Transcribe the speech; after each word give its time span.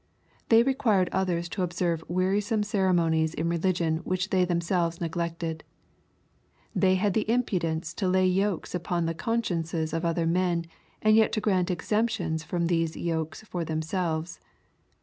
They 0.49 0.63
required 0.63 1.09
others 1.11 1.47
to 1.49 1.61
observe 1.61 2.03
wearisome 2.07 2.63
ceremonies 2.63 3.35
in 3.35 3.47
religion 3.47 3.97
which 3.97 4.31
they 4.31 4.43
themselves 4.45 4.99
neglected. 4.99 5.63
They 6.75 6.95
had 6.95 7.13
the 7.13 7.29
impudence 7.29 7.93
to 8.01 8.07
lay 8.07 8.25
yokes 8.25 8.73
upon 8.73 9.05
the 9.05 9.13
consciences 9.13 9.93
of 9.93 10.03
other 10.03 10.25
men, 10.25 10.65
and 11.03 11.15
yet 11.15 11.31
to 11.33 11.39
grant 11.39 11.69
exemptions 11.69 12.43
from 12.43 12.65
these 12.65 12.97
yokes 12.97 13.43
for 13.43 13.63
themselves. 13.63 14.39